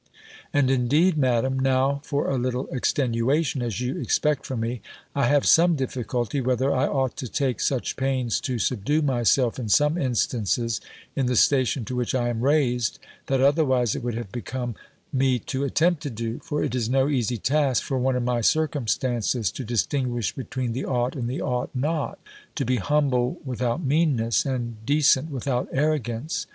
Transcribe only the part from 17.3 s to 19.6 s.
task, for one in my circumstances,